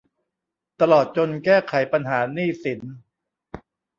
[0.81, 2.79] ตลอดจนแก้ไขปัญหาหนี้สิน